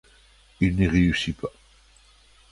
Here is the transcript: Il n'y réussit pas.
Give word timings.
Il 0.61 0.77
n'y 0.77 0.87
réussit 0.87 1.37
pas. 1.39 1.53